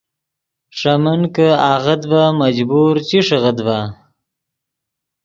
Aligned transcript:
ݰے 0.77 0.93
من 1.03 1.21
کہ 1.35 1.47
آغت 1.73 2.01
ڤے 2.09 2.23
مجبور 2.41 2.95
چی 3.07 3.17
ݰیغیت 3.27 3.57
ڤے 3.65 3.81